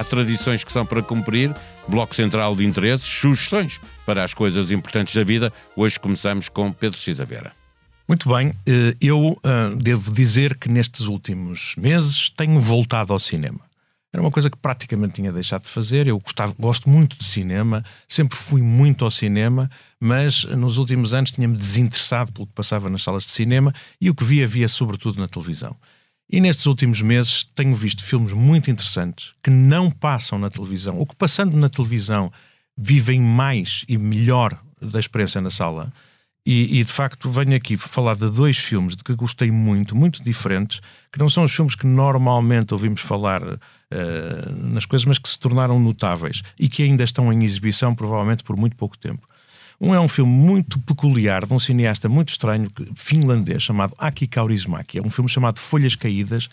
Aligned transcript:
há 0.00 0.04
tradições 0.04 0.64
que 0.64 0.72
são 0.72 0.86
para 0.86 1.02
cumprir, 1.02 1.54
bloco 1.86 2.14
central 2.14 2.56
de 2.56 2.64
interesses, 2.64 3.06
sugestões 3.06 3.78
para 4.06 4.24
as 4.24 4.32
coisas 4.32 4.70
importantes 4.70 5.14
da 5.14 5.22
vida. 5.22 5.52
Hoje 5.76 6.00
começamos 6.00 6.48
com 6.48 6.72
Pedro 6.72 6.98
Cisaveira. 6.98 7.52
Muito 8.08 8.28
bem, 8.28 8.54
eh, 8.66 8.96
eu 8.98 9.32
uh, 9.32 9.76
devo 9.76 10.10
dizer 10.10 10.56
que 10.56 10.70
nestes 10.70 11.02
últimos 11.02 11.74
meses 11.76 12.30
tenho 12.30 12.58
voltado 12.58 13.12
ao 13.12 13.18
cinema. 13.18 13.60
Era 14.12 14.22
uma 14.22 14.30
coisa 14.30 14.50
que 14.50 14.56
praticamente 14.56 15.14
tinha 15.14 15.30
deixado 15.30 15.62
de 15.62 15.68
fazer. 15.68 16.08
Eu 16.08 16.18
gostava, 16.18 16.52
gosto 16.58 16.88
muito 16.88 17.16
de 17.16 17.24
cinema, 17.24 17.84
sempre 18.08 18.36
fui 18.36 18.62
muito 18.62 19.04
ao 19.04 19.10
cinema, 19.10 19.70
mas 20.00 20.44
nos 20.44 20.78
últimos 20.78 21.12
anos 21.12 21.30
tinha-me 21.30 21.56
desinteressado 21.56 22.32
pelo 22.32 22.46
que 22.46 22.54
passava 22.54 22.88
nas 22.88 23.02
salas 23.02 23.24
de 23.24 23.30
cinema 23.30 23.72
e 24.00 24.08
o 24.08 24.14
que 24.14 24.24
via, 24.24 24.46
via 24.46 24.66
sobretudo 24.66 25.20
na 25.20 25.28
televisão. 25.28 25.76
E 26.32 26.40
nestes 26.40 26.66
últimos 26.66 27.02
meses 27.02 27.42
tenho 27.42 27.74
visto 27.74 28.04
filmes 28.04 28.32
muito 28.32 28.70
interessantes 28.70 29.32
que 29.42 29.50
não 29.50 29.90
passam 29.90 30.38
na 30.38 30.48
televisão, 30.48 30.96
ou 30.96 31.04
que 31.04 31.16
passando 31.16 31.56
na 31.56 31.68
televisão 31.68 32.30
vivem 32.78 33.20
mais 33.20 33.84
e 33.88 33.98
melhor 33.98 34.56
da 34.80 35.00
experiência 35.00 35.40
na 35.40 35.50
sala. 35.50 35.92
E, 36.46 36.78
e, 36.78 36.84
de 36.84 36.90
facto 36.90 37.30
venho 37.30 37.54
aqui 37.54 37.76
falar 37.76 38.14
de 38.14 38.30
dois 38.30 38.56
filmes 38.56 38.96
de 38.96 39.04
que 39.04 39.14
gostei 39.14 39.50
muito, 39.50 39.94
muito 39.94 40.22
diferentes, 40.22 40.80
que 41.12 41.18
não 41.18 41.28
são 41.28 41.42
os 41.42 41.52
filmes 41.52 41.74
que 41.74 41.86
normalmente 41.86 42.72
ouvimos 42.72 43.00
falar 43.02 43.42
uh, 43.42 43.58
nas 44.72 44.86
coisas, 44.86 45.04
mas 45.04 45.18
que 45.18 45.28
se 45.28 45.38
tornaram 45.38 45.78
notáveis 45.78 46.42
e 46.58 46.68
que 46.68 46.82
ainda 46.82 47.04
estão 47.04 47.32
em 47.32 47.44
exibição, 47.44 47.94
provavelmente 47.94 48.42
por 48.42 48.56
muito 48.56 48.76
pouco 48.76 48.96
tempo. 48.96 49.28
Um 49.80 49.94
é 49.94 50.00
um 50.00 50.08
filme 50.08 50.30
muito 50.30 50.78
peculiar 50.80 51.46
de 51.46 51.54
um 51.54 51.58
cineasta 51.58 52.08
muito 52.08 52.28
estranho, 52.28 52.68
finlandês, 52.94 53.62
chamado 53.62 53.94
Aki 53.96 54.26
Kaurismäki. 54.26 54.98
É 54.98 55.02
um 55.02 55.08
filme 55.08 55.30
chamado 55.30 55.58
Folhas 55.58 55.96
Caídas, 55.96 56.48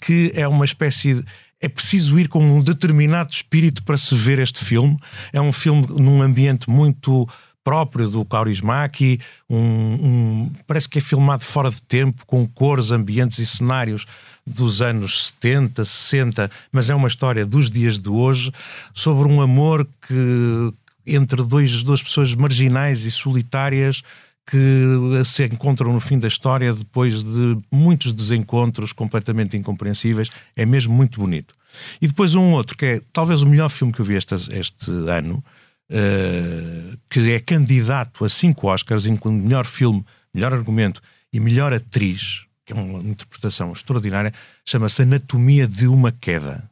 que 0.00 0.32
é 0.34 0.48
uma 0.48 0.64
espécie 0.64 1.14
de 1.14 1.24
é 1.60 1.68
preciso 1.68 2.18
ir 2.18 2.26
com 2.26 2.42
um 2.42 2.62
determinado 2.62 3.30
espírito 3.30 3.82
para 3.82 3.98
se 3.98 4.14
ver 4.14 4.38
este 4.38 4.64
filme. 4.64 4.96
É 5.30 5.40
um 5.40 5.52
filme 5.52 5.86
num 5.90 6.22
ambiente 6.22 6.70
muito 6.70 7.28
próprio 7.62 8.08
do 8.08 8.24
Kaurismäki, 8.24 9.20
um, 9.48 9.58
um, 9.58 10.52
parece 10.66 10.88
que 10.88 10.96
é 10.96 11.00
filmado 11.00 11.44
fora 11.44 11.70
de 11.70 11.82
tempo, 11.82 12.24
com 12.24 12.48
cores, 12.48 12.90
ambientes 12.90 13.38
e 13.38 13.44
cenários 13.44 14.06
dos 14.46 14.80
anos 14.80 15.26
70, 15.26 15.84
60, 15.84 16.50
mas 16.72 16.88
é 16.88 16.94
uma 16.94 17.06
história 17.06 17.44
dos 17.44 17.68
dias 17.68 18.00
de 18.00 18.08
hoje 18.08 18.50
sobre 18.94 19.28
um 19.28 19.42
amor 19.42 19.86
que 20.08 20.72
entre 21.06 21.42
dois, 21.42 21.82
duas 21.82 22.02
pessoas 22.02 22.34
marginais 22.34 23.04
e 23.04 23.10
solitárias 23.10 24.02
que 24.46 25.24
se 25.24 25.44
encontram 25.44 25.92
no 25.92 26.00
fim 26.00 26.18
da 26.18 26.26
história 26.26 26.72
depois 26.72 27.22
de 27.22 27.56
muitos 27.70 28.12
desencontros 28.12 28.92
completamente 28.92 29.56
incompreensíveis. 29.56 30.28
É 30.56 30.66
mesmo 30.66 30.92
muito 30.92 31.20
bonito. 31.20 31.54
E 32.00 32.08
depois 32.08 32.34
um 32.34 32.52
outro, 32.52 32.76
que 32.76 32.84
é 32.84 33.02
talvez 33.12 33.42
o 33.42 33.46
melhor 33.46 33.68
filme 33.68 33.92
que 33.92 34.00
eu 34.00 34.04
vi 34.04 34.14
este, 34.14 34.34
este 34.34 34.90
ano, 35.08 35.42
uh, 35.90 36.98
que 37.08 37.32
é 37.32 37.38
candidato 37.38 38.24
a 38.24 38.28
cinco 38.28 38.66
Oscars, 38.68 39.06
incluindo 39.06 39.44
melhor 39.44 39.64
filme, 39.64 40.04
melhor 40.34 40.52
argumento 40.52 41.00
e 41.32 41.38
melhor 41.38 41.72
atriz, 41.72 42.44
que 42.64 42.72
é 42.72 42.76
uma 42.76 42.98
interpretação 43.00 43.72
extraordinária, 43.72 44.32
chama-se 44.64 45.02
Anatomia 45.02 45.66
de 45.66 45.86
uma 45.86 46.10
Queda. 46.10 46.68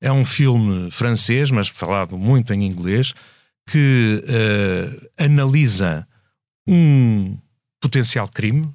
É 0.00 0.10
um 0.10 0.24
filme 0.24 0.90
francês, 0.90 1.50
mas 1.50 1.68
falado 1.68 2.18
muito 2.18 2.52
em 2.52 2.66
inglês, 2.66 3.14
que 3.66 4.22
uh, 4.24 5.10
analisa 5.16 6.06
um 6.66 7.36
potencial 7.80 8.28
crime 8.28 8.62
uh, 8.62 8.72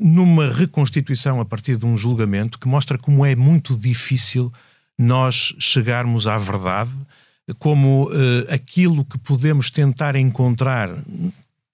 numa 0.00 0.52
reconstituição 0.52 1.40
a 1.40 1.44
partir 1.44 1.76
de 1.76 1.86
um 1.86 1.96
julgamento 1.96 2.58
que 2.58 2.68
mostra 2.68 2.98
como 2.98 3.24
é 3.24 3.36
muito 3.36 3.76
difícil 3.76 4.52
nós 4.98 5.54
chegarmos 5.58 6.26
à 6.26 6.36
verdade 6.36 6.92
como 7.58 8.08
uh, 8.08 8.52
aquilo 8.52 9.04
que 9.04 9.18
podemos 9.18 9.70
tentar 9.70 10.14
encontrar, 10.16 10.90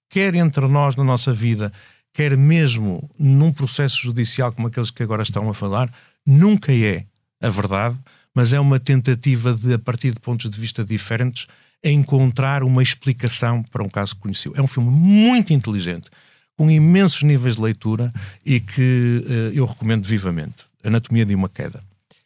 quer 0.09 0.33
entre 0.35 0.67
nós 0.67 0.95
na 0.95 1.03
nossa 1.03 1.33
vida, 1.33 1.71
quer 2.13 2.35
mesmo 2.37 3.09
num 3.19 3.51
processo 3.51 4.01
judicial 4.01 4.51
como 4.51 4.67
aqueles 4.67 4.89
que 4.89 5.03
agora 5.03 5.23
estão 5.23 5.49
a 5.49 5.53
falar, 5.53 5.93
nunca 6.25 6.73
é 6.73 7.05
a 7.41 7.49
verdade, 7.49 7.97
mas 8.33 8.53
é 8.53 8.59
uma 8.59 8.79
tentativa 8.79 9.53
de, 9.53 9.73
a 9.73 9.79
partir 9.79 10.11
de 10.11 10.19
pontos 10.19 10.49
de 10.49 10.59
vista 10.59 10.83
diferentes, 10.83 11.47
encontrar 11.83 12.63
uma 12.63 12.81
explicação 12.81 13.63
para 13.63 13.83
um 13.83 13.89
caso 13.89 14.15
que 14.15 14.21
conheceu. 14.21 14.53
É 14.55 14.61
um 14.61 14.67
filme 14.67 14.89
muito 14.89 15.53
inteligente, 15.53 16.09
com 16.55 16.69
imensos 16.69 17.21
níveis 17.23 17.55
de 17.55 17.61
leitura 17.61 18.11
e 18.45 18.59
que 18.59 19.23
uh, 19.25 19.53
eu 19.53 19.65
recomendo 19.65 20.05
vivamente. 20.05 20.65
Anatomia 20.83 21.25
de 21.25 21.35
uma 21.35 21.49
Queda. 21.49 21.83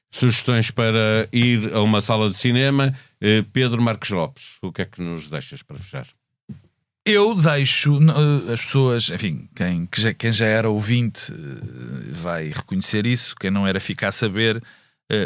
Sugestões 0.09 0.71
para 0.71 1.27
ir 1.31 1.73
a 1.73 1.81
uma 1.81 2.01
sala 2.01 2.29
de 2.29 2.37
cinema 2.37 2.93
eh, 3.21 3.45
Pedro 3.53 3.81
Marcos 3.81 4.09
Lopes, 4.09 4.57
o 4.61 4.69
que 4.69 4.81
é 4.81 4.85
que 4.85 5.01
nos 5.01 5.29
deixas 5.29 5.63
para 5.63 5.79
fechar? 5.79 6.05
Eu 7.05 7.33
deixo 7.33 7.97
eh, 7.97 8.53
as 8.53 8.61
pessoas, 8.61 9.09
enfim, 9.09 9.47
quem, 9.55 9.87
já, 9.95 10.13
quem 10.13 10.33
já 10.33 10.45
era 10.45 10.69
ouvinte 10.69 11.33
vai 12.11 12.49
reconhecer 12.49 13.05
isso, 13.05 13.33
quem 13.39 13.49
não 13.49 13.65
era 13.65 13.79
ficar 13.79 14.09
a 14.09 14.11
saber. 14.11 14.61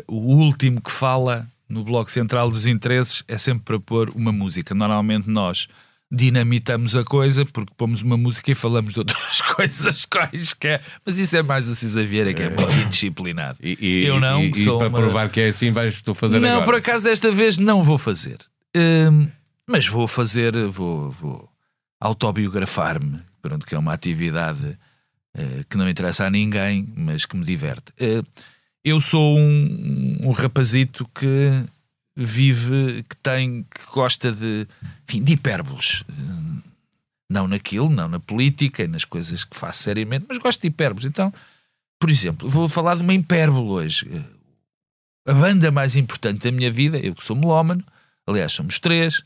O 0.08 0.36
último 0.36 0.82
que 0.82 0.92
fala 0.92 1.48
no 1.76 1.84
bloco 1.84 2.10
central 2.10 2.50
dos 2.50 2.66
interesses 2.66 3.24
é 3.28 3.38
sempre 3.38 3.64
para 3.64 3.80
pôr 3.80 4.10
uma 4.16 4.32
música. 4.32 4.74
Normalmente 4.74 5.30
nós 5.30 5.68
dinamitamos 6.10 6.96
a 6.96 7.04
coisa 7.04 7.46
porque 7.46 7.74
pomos 7.76 8.02
uma 8.02 8.16
música 8.16 8.50
e 8.50 8.56
falamos 8.56 8.94
de 8.94 9.00
outras 9.00 9.42
coisas 9.54 10.06
quaisquer. 10.06 10.82
Mas 11.06 11.20
isso 11.20 11.36
é 11.36 11.44
mais 11.44 11.68
o 11.68 11.76
Cisa 11.76 12.04
Vieira 12.06 12.34
que 12.34 12.42
é, 12.42 12.46
é 12.46 12.50
muito 12.50 12.72
indisciplinado. 12.80 13.60
E, 13.62 13.78
e, 13.80 14.06
eu 14.06 14.20
não, 14.22 14.42
e, 14.42 14.52
e 14.52 14.64
para 14.64 14.88
uma... 14.88 14.92
provar 14.92 15.30
que 15.30 15.42
é 15.42 15.50
assim, 15.50 15.70
vais 15.72 16.02
tu 16.02 16.16
fazer 16.16 16.40
não, 16.40 16.48
agora. 16.48 16.60
Não, 16.60 16.66
por 16.66 16.76
acaso 16.76 17.04
desta 17.04 17.30
vez 17.30 17.58
não 17.58 17.84
vou 17.84 17.98
fazer. 17.98 18.38
Hum, 18.76 19.28
mas 19.68 19.86
vou 19.88 20.08
fazer, 20.08 20.56
vou, 20.68 21.12
vou 21.12 21.50
autobiografar-me, 22.00 23.20
pronto, 23.42 23.66
que 23.66 23.76
é 23.76 23.78
uma 23.78 23.94
atividade 23.94 24.78
uh, 25.38 25.66
que 25.70 25.76
não 25.76 25.90
interessa 25.90 26.26
a 26.26 26.30
ninguém, 26.30 26.88
mas 26.96 27.26
que 27.26 27.36
me 27.36 27.44
diverte. 27.44 27.92
Uh, 28.00 28.26
eu 28.86 29.02
sou 29.02 29.40
um, 29.40 30.18
um 30.22 30.30
rapazito 30.30 31.10
que 31.14 31.64
vive, 32.16 33.04
que 33.10 33.16
tem, 33.18 33.64
que 33.64 33.92
gosta 33.92 34.32
de, 34.32 34.68
enfim, 35.10 35.24
de 35.24 35.34
hipérboles. 35.34 36.04
Não 37.28 37.48
naquilo, 37.48 37.90
não 37.90 38.08
na 38.08 38.20
política, 38.20 38.88
nas 38.88 39.04
coisas 39.04 39.44
que 39.44 39.58
faço 39.58 39.82
seriamente, 39.82 40.28
mas 40.30 40.38
gosto 40.38 40.62
de 40.62 40.68
hipérboles. 40.68 41.06
Então, 41.06 41.34
por 42.00 42.12
exemplo, 42.12 42.48
vou 42.48 42.70
falar 42.70 42.96
de 42.96 43.02
uma 43.02 43.16
hipérbole 43.16 43.70
hoje. 43.70 44.08
A 45.28 45.34
banda 45.34 45.72
mais 45.72 45.96
importante 45.96 46.44
da 46.44 46.52
minha 46.52 46.70
vida, 46.70 47.00
eu 47.00 47.16
que 47.16 47.26
sou 47.26 47.36
melómano, 47.36 47.84
aliás, 48.28 48.54
somos 48.54 48.78
três, 48.78 49.24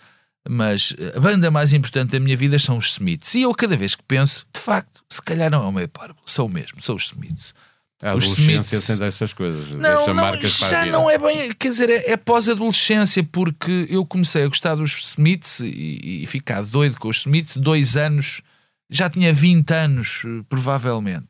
mas 0.48 0.96
a 1.14 1.20
banda 1.20 1.52
mais 1.52 1.74
importante 1.74 2.12
da 2.12 2.20
minha 2.22 2.38
vida 2.38 2.58
são 2.58 2.78
os 2.78 2.94
Smiths. 2.94 3.36
E 3.36 3.42
eu, 3.42 3.54
cada 3.54 3.76
vez 3.76 3.94
que 3.94 4.04
penso, 4.04 4.48
de 4.54 4.62
facto, 4.62 5.04
se 5.10 5.22
calhar 5.22 5.52
não 5.52 5.66
é 5.66 5.68
uma 5.68 5.84
hipérbole, 5.84 6.22
são 6.26 6.48
mesmo, 6.48 6.82
são 6.82 6.96
os 6.96 7.08
Smiths. 7.08 7.54
A 8.02 8.12
adolescência 8.12 8.80
sem 8.80 8.98
dessas 8.98 9.34
coisas. 9.34 9.72
Não, 9.72 10.08
não 10.08 10.14
marcas 10.14 10.58
já 10.58 10.86
não 10.86 11.10
é 11.10 11.18
bem. 11.18 11.52
Quer 11.52 11.70
dizer, 11.70 11.90
é, 11.90 12.12
é 12.12 12.18
pós-adolescência, 12.18 13.24
porque 13.24 13.88
eu 13.90 14.06
comecei 14.06 14.44
a 14.44 14.48
gostar 14.48 14.76
dos 14.76 15.12
Smiths 15.12 15.60
e, 15.60 16.22
e 16.24 16.26
ficar 16.26 16.64
doido 16.64 16.98
com 16.98 17.10
os 17.10 17.18
Smiths 17.18 17.58
dois 17.58 17.98
anos. 17.98 18.42
Já 18.90 19.10
tinha 19.10 19.34
20 19.34 19.72
anos, 19.72 20.22
provavelmente. 20.48 21.28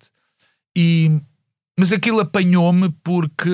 E, 0.77 1.19
mas 1.77 1.91
aquilo 1.91 2.19
apanhou-me 2.19 2.89
porque 3.03 3.49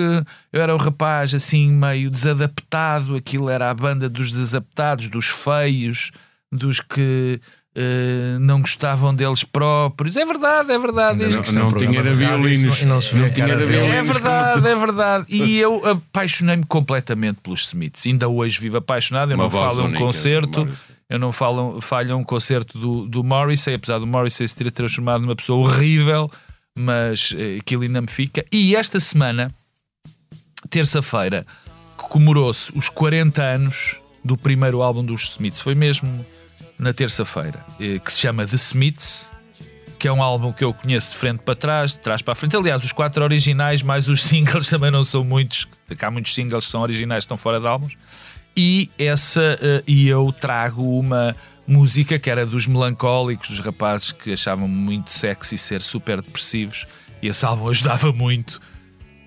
eu 0.51 0.61
era 0.61 0.75
um 0.75 0.77
rapaz 0.77 1.33
assim 1.33 1.71
meio 1.71 2.09
desadaptado. 2.09 3.15
Aquilo 3.15 3.49
era 3.49 3.69
a 3.69 3.73
banda 3.73 4.09
dos 4.09 4.29
desadaptados, 4.33 5.07
dos 5.07 5.27
feios, 5.27 6.11
dos 6.51 6.81
que 6.81 7.39
Uh, 7.77 8.39
não 8.39 8.61
gostavam 8.61 9.13
deles 9.13 9.43
próprios. 9.43 10.15
É 10.15 10.25
verdade, 10.25 10.71
é 10.71 10.79
verdade. 10.79 11.25
Não, 11.25 11.61
não, 11.61 11.71
não 11.71 11.77
tinha 11.77 12.01
violinos. 12.01 12.81
Não, 12.83 13.01
se 13.01 13.15
não 13.15 13.29
tinha 13.29 13.47
É 13.47 14.01
verdade, 14.01 14.65
é 14.65 14.75
verdade. 14.75 15.25
E 15.27 15.57
eu 15.57 15.85
apaixonei-me 15.85 16.63
completamente 16.63 17.39
pelos 17.43 17.67
Smiths. 17.67 18.05
Ainda 18.05 18.29
hoje 18.29 18.61
vivo 18.61 18.77
apaixonado. 18.77 19.31
Eu 19.31 19.35
Uma 19.35 19.43
não 19.43 19.51
falo 19.51 19.85
um 19.87 19.93
concerto. 19.93 20.65
Eu 21.09 21.19
não 21.19 21.33
falo, 21.33 21.81
falho 21.81 22.17
um 22.17 22.23
concerto 22.23 22.79
do, 22.79 23.05
do 23.07 23.23
Morrissey, 23.23 23.75
apesar 23.75 23.99
do 23.99 24.07
Morrissey 24.07 24.47
se 24.47 24.55
ter 24.55 24.71
transformado 24.71 25.21
numa 25.21 25.35
pessoa 25.35 25.59
horrível, 25.67 26.31
mas 26.79 27.31
uh, 27.31 27.59
aquilo 27.59 27.83
ainda 27.83 28.01
me 28.01 28.07
fica. 28.07 28.45
E 28.51 28.73
esta 28.73 29.01
semana, 29.01 29.53
terça-feira, 30.69 31.45
comemorou-se 31.97 32.71
os 32.75 32.87
40 32.87 33.43
anos 33.43 34.01
do 34.23 34.37
primeiro 34.37 34.81
álbum 34.81 35.03
dos 35.03 35.31
Smiths. 35.31 35.59
Foi 35.59 35.75
mesmo 35.75 36.25
na 36.77 36.93
terça-feira, 36.93 37.65
eh, 37.79 37.99
que 37.99 38.11
se 38.11 38.19
chama 38.19 38.45
The 38.45 38.55
Smiths, 38.55 39.29
que 39.97 40.07
é 40.07 40.11
um 40.11 40.21
álbum 40.21 40.51
que 40.51 40.63
eu 40.63 40.73
conheço 40.73 41.11
de 41.11 41.17
frente 41.17 41.39
para 41.39 41.55
trás, 41.55 41.93
de 41.93 41.99
trás 41.99 42.21
para 42.21 42.33
a 42.33 42.35
frente. 42.35 42.55
Aliás, 42.55 42.83
os 42.83 42.91
quatro 42.91 43.23
originais, 43.23 43.81
mais 43.81 44.07
os 44.09 44.21
singles 44.23 44.69
também 44.69 44.91
não 44.91 45.03
são 45.03 45.23
muitos, 45.23 45.67
há 45.99 46.11
muitos 46.11 46.33
singles 46.33 46.65
que 46.65 46.71
são 46.71 46.81
originais, 46.81 47.23
estão 47.23 47.37
fora 47.37 47.59
de 47.59 47.67
álbuns. 47.67 47.97
E 48.57 48.89
essa 48.97 49.59
uh, 49.61 49.83
e 49.85 50.07
eu 50.07 50.31
trago 50.31 50.97
uma 50.97 51.35
música 51.67 52.17
que 52.19 52.29
era 52.29 52.45
dos 52.45 52.67
melancólicos, 52.67 53.49
dos 53.49 53.59
rapazes 53.59 54.11
que 54.11 54.33
achavam 54.33 54.67
muito 54.67 55.11
sexy 55.11 55.57
ser 55.57 55.81
super 55.81 56.21
depressivos, 56.21 56.87
e 57.21 57.27
esse 57.27 57.45
álbum 57.45 57.69
ajudava 57.69 58.11
muito. 58.13 58.61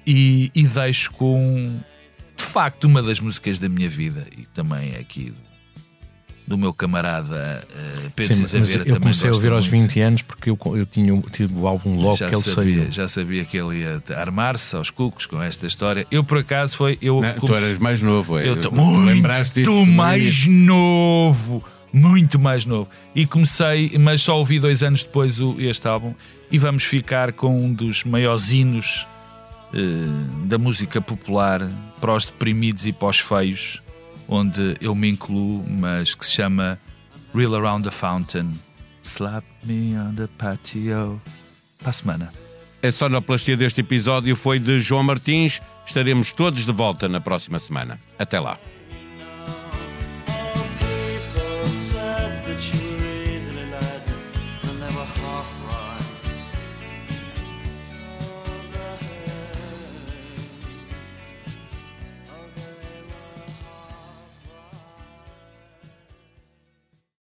E, 0.06 0.50
e 0.54 0.66
deixo 0.66 1.10
com 1.10 1.80
de 2.34 2.42
facto 2.44 2.84
uma 2.84 3.02
das 3.02 3.20
músicas 3.20 3.58
da 3.58 3.68
minha 3.68 3.88
vida 3.88 4.26
e 4.34 4.46
também 4.46 4.94
aqui 4.94 5.30
do 5.30 5.47
meu 6.56 6.72
camarada 6.72 7.66
uh, 7.68 8.10
Pedro 8.16 8.34
Sim, 8.34 8.46
Cisaveira. 8.46 8.88
Eu 8.88 9.00
comecei 9.00 9.28
a 9.28 9.32
ouvir 9.32 9.52
aos 9.52 9.66
20 9.66 10.00
anos 10.00 10.22
porque 10.22 10.50
eu, 10.50 10.58
eu 10.74 10.86
tinha 10.86 11.22
tive 11.30 11.54
o 11.54 11.66
álbum 11.66 12.00
logo 12.00 12.16
já 12.16 12.28
que 12.28 12.34
ele 12.34 12.42
sabia, 12.42 12.78
saiu. 12.78 12.92
Já 12.92 13.08
sabia 13.08 13.44
que 13.44 13.56
ele 13.56 13.80
ia 13.80 14.02
armar-se 14.16 14.74
aos 14.74 14.90
cucos 14.90 15.26
com 15.26 15.42
esta 15.42 15.66
história. 15.66 16.06
Eu, 16.10 16.24
por 16.24 16.38
acaso, 16.38 16.76
foi. 16.76 16.98
Eu 17.02 17.20
Não, 17.20 17.34
Tu 17.34 17.54
eras 17.54 17.78
mais 17.78 18.00
novo, 18.00 18.38
é? 18.38 18.48
Eu 18.48 18.54
estou 18.54 18.72
muito 18.72 19.86
mais 19.86 20.46
novo. 20.46 21.64
Muito 21.92 22.38
mais 22.38 22.64
novo. 22.64 22.88
E 23.14 23.26
comecei, 23.26 23.96
mas 23.98 24.22
só 24.22 24.38
ouvi 24.38 24.60
dois 24.60 24.82
anos 24.82 25.02
depois 25.02 25.40
o, 25.40 25.56
este 25.58 25.86
álbum. 25.88 26.14
E 26.50 26.58
vamos 26.58 26.84
ficar 26.84 27.32
com 27.32 27.58
um 27.58 27.72
dos 27.72 28.04
maiores 28.04 28.52
hinos 28.52 29.06
uh, 29.72 30.46
da 30.46 30.58
música 30.58 31.00
popular 31.00 31.68
para 32.00 32.14
os 32.14 32.24
deprimidos 32.24 32.86
e 32.86 32.92
para 32.92 33.08
os 33.08 33.18
feios 33.18 33.82
onde 34.28 34.76
eu 34.80 34.94
me 34.94 35.08
incluo, 35.08 35.64
mas 35.68 36.14
que 36.14 36.24
se 36.24 36.32
chama 36.32 36.78
Real 37.34 37.54
Around 37.54 37.84
the 37.84 37.90
Fountain. 37.90 38.52
Slap 39.02 39.44
me 39.64 39.98
on 39.98 40.14
the 40.14 40.28
patio. 40.38 41.20
Para 41.78 41.90
a 41.90 41.92
semana. 41.92 42.32
A 42.82 42.92
sonoplastia 42.92 43.56
deste 43.56 43.80
episódio 43.80 44.36
foi 44.36 44.58
de 44.58 44.78
João 44.80 45.02
Martins. 45.02 45.60
Estaremos 45.86 46.32
todos 46.32 46.64
de 46.64 46.72
volta 46.72 47.08
na 47.08 47.20
próxima 47.20 47.58
semana. 47.58 47.98
Até 48.18 48.38
lá. 48.38 48.58